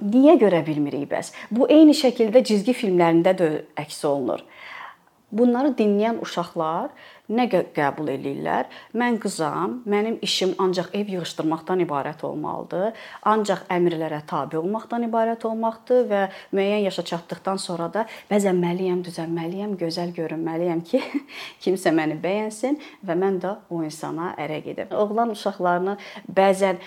niyə 0.02 0.38
görə 0.40 0.64
bilmirik 0.66 1.08
bəs? 1.10 1.32
Bu 1.50 1.68
eyni 1.70 1.94
şəkildə 1.96 2.44
cizgi 2.46 2.74
filmlərində 2.76 3.34
də 3.38 3.50
əks 3.84 4.04
olunur. 4.08 4.44
Bunları 5.34 5.74
dinləyən 5.78 6.20
uşaqlar 6.22 6.90
nə 7.32 7.46
qəbul 7.48 8.10
eləyirlər? 8.12 8.68
Mən 9.00 9.16
qızam, 9.22 9.78
mənim 9.88 10.18
işim 10.24 10.54
ancaq 10.60 10.90
ev 10.96 11.12
yığışdırmaqdan 11.14 11.84
ibarət 11.86 12.24
olmalıdır. 12.28 12.92
Ancaq 13.30 13.64
əmrlərə 13.72 14.20
tabe 14.28 14.58
olmaqdan 14.60 15.06
ibarət 15.08 15.46
olmaqdır 15.48 16.04
və 16.10 16.22
müəyyən 16.56 16.84
yaşa 16.88 17.06
çatdıqdan 17.12 17.62
sonra 17.62 17.88
da 17.94 18.04
bəzənməliyəm, 18.30 19.00
düzəlməliyəm, 19.08 19.78
gözəl 19.80 20.12
görünməliyəm 20.18 20.84
ki, 20.90 21.00
kimsə 21.64 21.94
məni 21.96 22.20
bəyənsin 22.20 22.78
və 23.06 23.16
mən 23.16 23.40
də 23.44 23.56
o 23.70 23.80
insana 23.86 24.34
ərə 24.40 24.60
gedim. 24.64 24.92
Oğlan 24.92 25.32
uşaqlarını 25.32 25.96
bəzən 26.28 26.82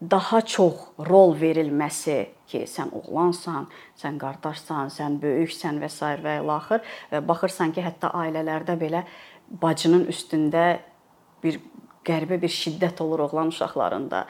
daha 0.00 0.40
çox 0.40 0.74
rol 1.08 1.34
verilməsi 1.36 2.30
ki, 2.48 2.64
sən 2.66 2.90
oğlansan, 2.96 3.66
sən 4.00 4.16
qardaşsan, 4.20 4.88
sən 4.92 5.18
böyüksən 5.22 5.80
və 5.82 5.90
s. 5.92 6.14
və 6.24 6.38
ilaxır 6.40 6.80
və 7.12 7.20
baxırsan 7.28 7.74
ki, 7.76 7.84
hətta 7.84 8.12
ailələrdə 8.16 8.78
belə 8.80 9.04
bacının 9.50 10.06
üstündə 10.12 10.80
bir 11.42 11.60
qəribə 12.06 12.40
bir 12.40 12.52
şiddət 12.52 13.02
olur 13.02 13.26
oğlan 13.26 13.52
uşaqlarında 13.52 14.26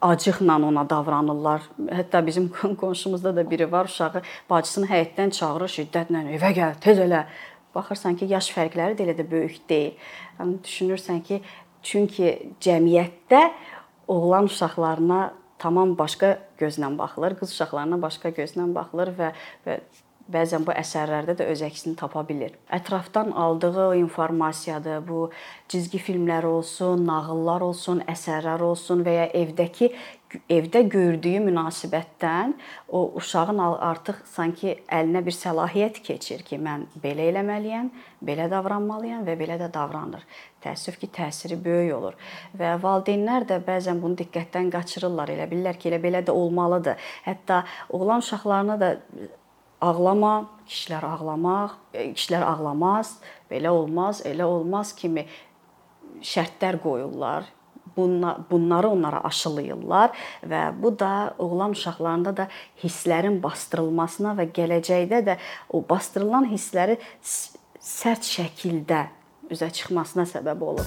acıqla 0.00 0.56
ona 0.56 0.84
davranırlar. 0.90 1.62
Hətta 1.92 2.26
bizim 2.26 2.48
qonşumuzda 2.80 3.36
da 3.36 3.50
biri 3.50 3.72
var, 3.72 3.84
uşağı 3.84 4.22
bacısını 4.50 4.88
həyətdən 4.88 5.32
çağırır 5.36 5.72
şiddətlə, 5.76 6.24
evə 6.36 6.52
gəl, 6.56 6.78
tez 6.80 6.98
elə. 6.98 7.24
Baxırsan 7.74 8.16
ki, 8.18 8.26
yaş 8.32 8.50
fərqləri 8.54 8.96
də 8.98 9.06
elə 9.06 9.16
də 9.18 9.26
böyük 9.30 9.60
deyil. 9.68 9.98
Yəni 10.38 10.56
düşünürsən 10.66 11.20
ki, 11.26 11.42
çünki 11.82 12.32
cəmiyyətdə 12.64 13.42
oğlan 14.08 14.48
uşaqlarına 14.50 15.20
tamam 15.60 15.92
başqa 15.98 16.38
gözlə 16.58 16.90
baxılır, 16.98 17.36
qız 17.38 17.52
uşaqlarına 17.52 18.00
başqa 18.02 18.32
gözlə 18.34 18.66
baxılır 18.74 19.12
və 19.18 19.32
və 19.66 19.80
bəzən 20.32 20.64
bu 20.66 20.74
əsərlərdə 20.76 21.36
də 21.40 21.48
öz 21.52 21.64
əksini 21.66 21.96
tapa 21.98 22.22
bilər. 22.28 22.54
Ətrafdan 22.72 23.32
aldığı 23.32 23.90
informasiyadır, 24.04 25.02
bu 25.08 25.30
cizgi 25.68 25.98
filmlər 26.02 26.46
olsun, 26.48 27.04
nağıllar 27.06 27.66
olsun, 27.66 28.04
əsərlər 28.10 28.62
olsun 28.70 29.04
və 29.06 29.16
ya 29.18 29.28
evdəki 29.42 29.90
evdə 30.50 30.82
gördüyü 30.86 31.40
münasibətdən 31.42 32.52
o 32.88 33.00
uşağın 33.18 33.58
artıq 33.58 34.20
sanki 34.30 34.76
əlinə 34.86 35.24
bir 35.26 35.34
səlahiyyət 35.34 36.00
keçir 36.06 36.44
ki, 36.46 36.58
mən 36.62 36.86
belə 37.02 37.26
eləməliyəm, 37.32 37.90
belə 38.26 38.46
davranmalıyam 38.52 39.24
və 39.26 39.34
belə 39.40 39.58
də 39.60 39.70
davranır. 39.74 40.22
Təəssüf 40.62 41.00
ki, 41.00 41.08
təsiri 41.16 41.58
böyük 41.64 41.94
olur. 41.96 42.16
Və 42.58 42.76
valideynlər 42.82 43.48
də 43.48 43.60
bəzən 43.66 44.00
bunu 44.02 44.18
diqqətdən 44.20 44.70
qaçırırlar. 44.74 45.32
Elə 45.34 45.48
bilirlər 45.50 45.80
ki, 45.80 45.90
elə 45.90 46.00
belə 46.04 46.22
də 46.26 46.36
olmalıdır. 46.36 47.10
Hətta 47.26 47.62
oğlan 47.88 48.22
uşaqlarına 48.22 48.80
da 48.80 48.96
ağlama, 49.80 50.34
kişilər 50.68 51.04
ağlamaq, 51.06 51.76
e, 51.94 52.10
kişilər 52.14 52.44
ağlamaz, 52.46 53.16
belə 53.50 53.72
olmaz, 53.74 54.22
elə 54.26 54.44
olmaz 54.44 54.92
kimi 54.96 55.26
şərtlər 56.22 56.80
qoyurlar. 56.82 57.48
Bunları 57.96 58.88
onlara 58.88 59.18
aşılayırlar 59.26 60.14
və 60.46 60.60
bu 60.82 60.92
da 60.98 61.34
oğlan 61.42 61.74
uşaqlarında 61.74 62.36
da 62.36 62.46
hisslərin 62.84 63.40
bastırılmasına 63.42 64.36
və 64.38 64.46
gələcəkdə 64.56 65.20
də 65.26 65.36
o 65.74 65.82
bastırılan 65.90 66.46
hissləri 66.52 67.00
sərt 67.82 68.30
şəkildə 68.30 69.08
üzə 69.50 69.72
çıxmasına 69.74 70.28
səbəb 70.36 70.64
olur. 70.64 70.86